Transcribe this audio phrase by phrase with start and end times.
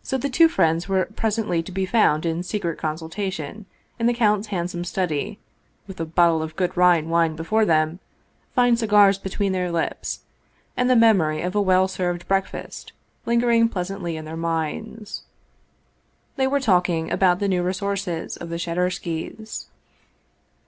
[0.00, 3.66] So the two friends were presently to be found in secret consultation
[3.98, 5.40] in the count's handsome study,
[5.88, 7.98] with a bottle of good Rhine wine before them,
[8.54, 10.20] fine cigars between their lips,
[10.76, 12.92] and the memory of a well served breakfast
[13.26, 15.24] lingering pleasantly in their minds.
[16.36, 19.66] They were talking about the new resources of the Shadurskys.